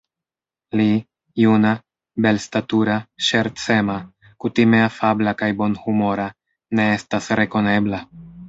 Li, 0.79 0.85
juna, 1.41 1.73
belstatura, 2.27 2.95
ŝercema, 3.27 3.99
kutime 4.45 4.83
afabla 4.89 5.37
kaj 5.43 5.51
bonhumora, 5.63 6.29
ne 6.81 6.93
estas 6.99 7.31
rekonebla. 7.43 8.05